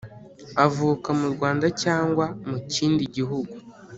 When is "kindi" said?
2.73-3.03